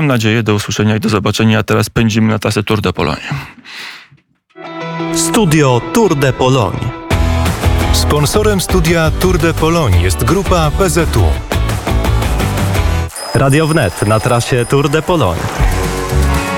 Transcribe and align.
Mam 0.00 0.06
nadzieję, 0.06 0.42
do 0.42 0.54
usłyszenia 0.54 0.96
i 0.96 1.00
do 1.00 1.08
zobaczenia. 1.08 1.58
A 1.58 1.62
teraz 1.62 1.90
pędzimy 1.90 2.32
na 2.32 2.38
trasę 2.38 2.62
Tour 2.62 2.80
de 2.80 2.92
Pologne. 2.92 3.28
Studio 5.14 5.80
Tour 5.92 6.16
de 6.16 6.32
Pologne. 6.32 6.88
Sponsorem 7.92 8.60
studia 8.60 9.10
Tour 9.10 9.38
de 9.38 9.54
Pologne 9.54 10.02
jest 10.02 10.24
grupa 10.24 10.70
PZU. 10.70 11.24
Radio 13.34 13.66
Wnet 13.66 14.06
na 14.06 14.20
trasie 14.20 14.66
Tour 14.66 14.88
de 14.88 15.02
Pologne. 15.02 15.42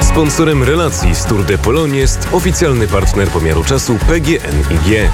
Sponsorem 0.00 0.62
relacji 0.62 1.14
z 1.14 1.24
Tour 1.24 1.44
de 1.44 1.58
Pologne 1.58 1.98
jest 1.98 2.28
oficjalny 2.32 2.88
partner 2.88 3.28
pomiaru 3.28 3.64
czasu 3.64 3.98
PGNiG. 3.98 5.10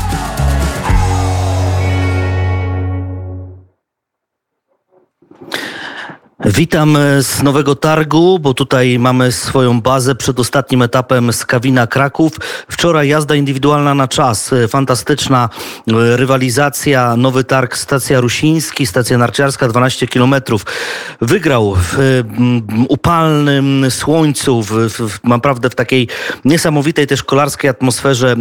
Witam 6.54 6.96
e, 6.96 7.22
z 7.22 7.42
Nowego 7.42 7.74
Targu, 7.74 8.38
bo 8.38 8.54
tutaj 8.54 8.98
mamy 8.98 9.32
swoją 9.32 9.80
bazę 9.80 10.14
przed 10.14 10.40
ostatnim 10.40 10.82
etapem 10.82 11.32
z 11.32 11.46
Kawina 11.46 11.86
Kraków. 11.86 12.32
Wczoraj 12.68 13.08
jazda 13.08 13.34
indywidualna 13.34 13.94
na 13.94 14.08
czas, 14.08 14.52
e, 14.52 14.68
fantastyczna 14.68 15.48
e, 15.88 16.16
rywalizacja, 16.16 17.16
Nowy 17.16 17.44
Targ, 17.44 17.76
stacja 17.76 18.20
Rusiński, 18.20 18.86
stacja 18.86 19.18
narciarska, 19.18 19.68
12 19.68 20.06
kilometrów. 20.06 20.66
Wygrał 21.20 21.76
w 21.76 22.22
upalnym 22.88 23.86
słońcu, 23.90 24.62
w, 24.62 24.70
w, 24.88 25.24
naprawdę 25.24 25.70
w 25.70 25.74
takiej 25.74 26.08
niesamowitej 26.44 27.06
też 27.06 27.22
kolarskiej 27.22 27.70
atmosferze 27.70 28.36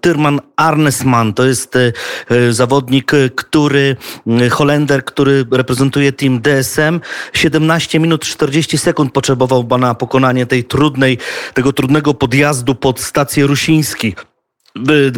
Tyrman 0.00 0.40
Arnesman. 0.56 1.34
To 1.34 1.44
jest 1.44 1.78
zawodnik, 2.50 3.12
który, 3.34 3.96
Holender, 4.50 5.04
który 5.04 5.44
reprezentuje 5.50 6.12
team 6.12 6.40
DSM. 6.40 7.00
17 7.38 8.00
minut 8.00 8.24
40 8.24 8.78
sekund 8.78 9.12
potrzebował 9.12 9.78
na 9.78 9.94
pokonanie 9.94 10.46
tej 10.46 10.64
trudnej, 10.64 11.18
tego 11.54 11.72
trudnego 11.72 12.14
podjazdu 12.14 12.74
pod 12.74 13.00
stację 13.00 13.46
Rusiński. 13.46 14.14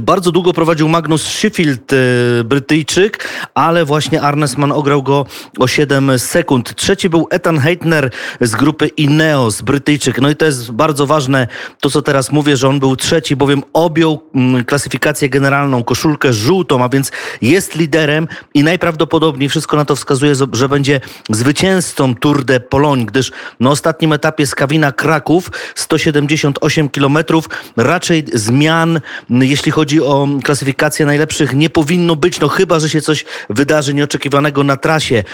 Bardzo 0.03 0.33
długo 0.33 0.53
prowadził 0.53 0.89
Magnus 0.89 1.23
Sheffield, 1.23 1.93
e, 1.93 1.97
Brytyjczyk, 2.45 3.29
ale 3.55 3.84
właśnie 3.84 4.23
Arnesman 4.23 4.73
ograł 4.73 5.03
go 5.03 5.27
o 5.59 5.67
7 5.67 6.19
sekund. 6.19 6.75
Trzeci 6.75 7.09
był 7.09 7.27
Ethan 7.31 7.59
Heitner 7.59 8.11
z 8.41 8.55
grupy 8.55 8.89
Ineos, 8.89 9.62
Brytyjczyk. 9.62 10.21
No 10.21 10.31
i 10.31 10.37
to 10.37 10.45
jest 10.45 10.71
bardzo 10.71 11.06
ważne, 11.06 11.47
to 11.81 11.91
co 11.91 12.03
teraz 12.03 12.33
mówię, 12.33 12.56
że 12.56 12.69
on 12.69 12.81
był 12.81 12.97
trzeci, 12.97 13.37
bowiem 13.37 13.62
objął 13.73 14.23
mm, 14.34 14.65
klasyfikację 14.65 15.28
generalną, 15.28 15.84
koszulkę 15.84 16.33
żółtą, 16.33 16.84
a 16.84 16.89
więc 16.89 17.12
jest 17.43 17.77
liderem 17.77 18.28
i 18.55 18.62
najprawdopodobniej 18.62 19.48
wszystko 19.48 19.77
na 19.77 19.84
to 19.84 19.97
wskazuje, 19.97 20.34
że 20.53 20.69
będzie 20.69 21.01
zwycięzcą 21.31 22.15
Tour 22.15 22.45
de 22.45 22.61
Pologne, 22.61 23.06
gdyż 23.06 23.33
na 23.61 23.71
ostatnim 23.71 24.12
etapie 24.12 24.47
z 24.47 24.55
Kawina 24.55 24.93
Kraków 24.93 25.51
178 25.75 26.89
kilometrów 26.89 27.48
raczej 27.77 28.25
zmian 28.34 29.01
jeśli 29.42 29.72
chodzi 29.72 30.00
o 30.02 30.28
klasyfikację 30.42 31.06
najlepszych, 31.06 31.55
nie 31.55 31.70
powinno 31.70 32.16
być, 32.16 32.41
no 32.41 32.48
chyba, 32.48 32.80
że 32.80 32.88
się 32.88 33.00
coś 33.00 33.24
wydarzy 33.50 33.94
nieoczekiwanego 33.94 34.64
na 34.64 34.77
trasie. 34.77 35.24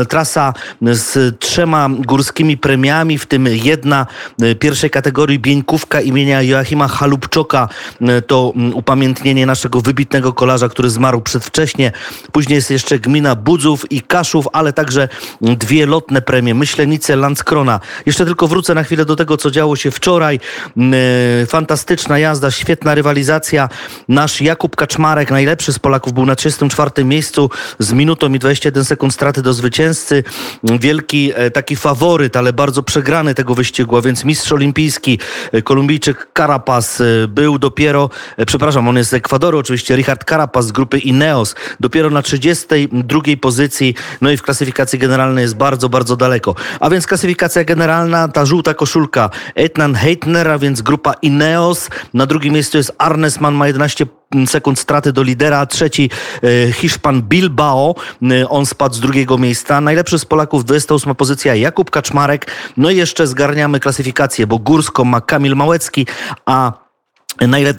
E, 0.00 0.04
trasa 0.06 0.54
z 0.82 1.38
trzema 1.38 1.88
górskimi 1.98 2.56
premiami, 2.58 3.18
w 3.18 3.26
tym 3.26 3.46
jedna 3.46 4.06
e, 4.42 4.54
pierwszej 4.54 4.90
kategorii 4.90 5.38
Bieńkówka 5.38 6.00
imienia 6.00 6.42
Joachima 6.42 6.88
Halubczoka. 6.88 7.68
E, 8.00 8.22
to 8.22 8.52
upamiętnienie 8.74 9.46
naszego 9.46 9.80
wybitnego 9.80 10.32
kolarza, 10.32 10.68
który 10.68 10.90
zmarł 10.90 11.20
przedwcześnie. 11.20 11.92
Później 12.32 12.56
jest 12.56 12.70
jeszcze 12.70 12.98
gmina 12.98 13.34
Budzów 13.34 13.92
i 13.92 14.02
Kaszów, 14.02 14.46
ale 14.52 14.72
także 14.72 15.08
dwie 15.40 15.86
lotne 15.86 16.22
premie, 16.22 16.54
Myślenice, 16.54 17.16
Landskrona. 17.16 17.80
Jeszcze 18.06 18.26
tylko 18.26 18.48
wrócę 18.48 18.74
na 18.74 18.82
chwilę 18.82 19.04
do 19.04 19.16
tego, 19.16 19.36
co 19.36 19.50
działo 19.50 19.76
się 19.76 19.90
wczoraj. 19.90 20.40
Fantastyczna 21.46 22.18
jazda, 22.18 22.50
świetna 22.50 22.94
rywalizacja 22.94 23.23
rywalizacja. 23.24 23.68
Nasz 24.08 24.40
Jakub 24.40 24.76
Kaczmarek, 24.76 25.30
najlepszy 25.30 25.72
z 25.72 25.78
Polaków, 25.78 26.12
był 26.12 26.26
na 26.26 26.36
34 26.36 27.04
miejscu 27.04 27.50
z 27.78 27.92
minutą 27.92 28.32
i 28.34 28.38
21 28.38 28.84
sekund 28.84 29.14
straty 29.14 29.42
do 29.42 29.52
zwycięzcy. 29.52 30.24
Wielki 30.62 31.32
e, 31.34 31.50
taki 31.50 31.76
faworyt, 31.76 32.36
ale 32.36 32.52
bardzo 32.52 32.82
przegrany 32.82 33.34
tego 33.34 33.54
wyścigu, 33.54 33.96
a 33.96 34.02
więc 34.02 34.24
mistrz 34.24 34.52
olimpijski, 34.52 35.18
e, 35.52 35.62
Kolumbijczyk 35.62 36.28
Carapaz 36.36 37.00
e, 37.00 37.28
był 37.28 37.58
dopiero, 37.58 38.10
przepraszam, 38.46 38.88
on 38.88 38.96
jest 38.96 39.10
z 39.10 39.14
Ekwadoru 39.14 39.58
oczywiście, 39.58 39.96
Richard 39.96 40.24
Carapaz 40.28 40.66
z 40.66 40.72
grupy 40.72 40.98
Ineos, 40.98 41.54
dopiero 41.80 42.10
na 42.10 42.22
32 42.22 43.20
pozycji, 43.40 43.94
no 44.20 44.30
i 44.30 44.36
w 44.36 44.42
klasyfikacji 44.42 44.98
generalnej 44.98 45.42
jest 45.42 45.56
bardzo, 45.56 45.88
bardzo 45.88 46.16
daleko. 46.16 46.54
A 46.80 46.90
więc 46.90 47.06
klasyfikacja 47.06 47.64
generalna, 47.64 48.28
ta 48.28 48.46
żółta 48.46 48.74
koszulka 48.74 49.30
Etnan 49.54 49.94
Heitner, 49.94 50.48
a 50.48 50.58
więc 50.58 50.82
grupa 50.82 51.12
Ineos, 51.22 51.90
na 52.14 52.26
drugim 52.26 52.54
miejscu 52.54 52.76
jest 52.78 52.92
Arne 52.98 53.13
Arnesman 53.14 53.54
ma 53.54 53.66
11 53.66 54.06
sekund 54.46 54.78
straty 54.78 55.12
do 55.12 55.22
lidera, 55.22 55.66
trzeci 55.66 56.10
e, 56.42 56.72
Hiszpan 56.72 57.22
Bilbao, 57.22 57.94
e, 58.22 58.48
on 58.48 58.66
spadł 58.66 58.94
z 58.94 59.00
drugiego 59.00 59.38
miejsca. 59.38 59.80
Najlepszy 59.80 60.18
z 60.18 60.24
Polaków 60.24 60.64
28 60.64 61.14
pozycja 61.14 61.54
Jakub 61.54 61.90
Kaczmarek. 61.90 62.50
No 62.76 62.90
i 62.90 62.96
jeszcze 62.96 63.26
zgarniamy 63.26 63.80
klasyfikację, 63.80 64.46
bo 64.46 64.58
górską 64.58 65.04
ma 65.04 65.20
Kamil 65.20 65.56
Małecki, 65.56 66.06
a 66.46 66.84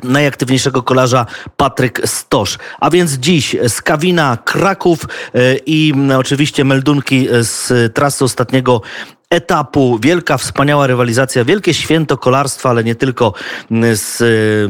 najaktywniejszego 0.04 0.84
kolarza 0.84 1.26
Patryk 1.58 2.02
Stosz. 2.06 2.58
A 2.80 2.90
więc 2.90 3.12
dziś 3.12 3.56
z 3.68 3.82
Kawina 3.82 4.38
Kraków 4.46 5.00
e, 5.04 5.56
i 5.66 5.94
oczywiście 6.18 6.66
meldunki 6.66 7.28
z 7.42 7.94
trasy 7.94 8.24
ostatniego 8.26 8.82
etapu. 9.30 10.00
Wielka, 10.02 10.38
wspaniała 10.38 10.88
rywalizacja, 10.88 11.46
wielkie 11.46 11.74
święto 11.74 12.18
kolarstwa, 12.18 12.70
ale 12.70 12.84
nie 12.84 12.96
tylko 12.96 13.34
mm, 13.72 13.96
z 13.96 14.22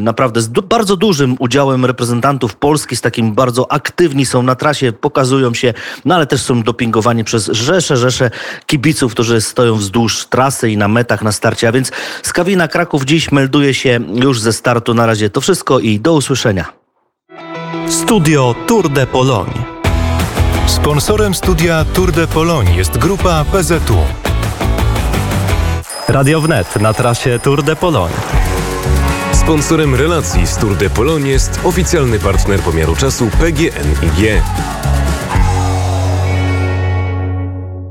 naprawdę 0.02 0.42
z 0.42 0.48
bardzo 0.48 0.96
dużym 0.98 1.36
udziałem 1.40 1.86
reprezentantów 1.86 2.56
Polski, 2.56 2.96
z 2.96 3.02
takim 3.02 3.34
bardzo 3.34 3.72
aktywni 3.72 4.26
są 4.26 4.44
na 4.44 4.56
trasie, 4.56 4.92
pokazują 4.92 5.54
się, 5.54 5.74
no 6.06 6.16
ale 6.16 6.26
też 6.28 6.42
są 6.42 6.64
dopingowani 6.64 7.24
przez 7.24 7.46
rzesze, 7.46 7.98
rzesze 7.98 8.32
kibiców, 8.66 9.12
którzy 9.12 9.42
stoją 9.42 9.76
wzdłuż 9.76 10.26
trasy 10.26 10.72
i 10.72 10.78
na 10.78 10.88
metach 10.88 11.22
na 11.22 11.32
starcie. 11.32 11.68
A 11.68 11.72
więc 11.72 11.92
z 12.24 12.34
Kawina 12.34 12.68
Kraków 12.68 13.06
dziś 13.06 13.32
melduje 13.32 13.74
się 13.74 14.00
już 14.14 14.42
ze 14.42 14.54
startu. 14.54 14.94
Na 14.94 15.06
razie 15.06 15.30
to 15.30 15.42
wszystko 15.42 15.80
i 15.80 16.00
do 16.00 16.14
usłyszenia. 16.14 16.74
Studio 17.90 18.56
Tour 18.68 18.90
de 18.90 19.08
Pologne. 19.08 19.54
Sponsorem 20.68 21.34
studia 21.34 21.86
Tour 21.94 22.12
de 22.12 22.28
Pologne 22.28 22.76
jest 22.76 22.98
grupa 22.98 23.46
PZU. 23.46 24.35
Radio 26.16 26.42
Wnet 26.42 26.80
na 26.80 26.94
trasie 26.94 27.40
Tour 27.40 27.64
de 27.64 27.76
Pologne. 27.76 28.14
Sponsorem 29.34 29.96
relacji 29.96 30.48
z 30.48 30.58
Tour 30.58 30.76
de 30.76 30.90
Pologne 30.90 31.30
jest 31.30 31.60
oficjalny 31.64 32.20
partner 32.20 32.60
pomiaru 32.60 32.96
czasu 32.96 33.30
PGNiG. 33.30 34.42